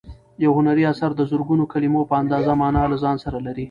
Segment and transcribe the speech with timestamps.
[0.43, 3.59] یو هنري اثر د زرګونو کلیمو په اندازه مانا له ځان سره لري.